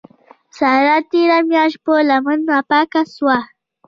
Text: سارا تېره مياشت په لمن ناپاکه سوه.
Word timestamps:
سارا 0.57 0.97
تېره 1.11 1.39
مياشت 1.49 1.77
په 1.85 1.93
لمن 2.09 2.39
ناپاکه 2.49 3.01
سوه. 3.15 3.37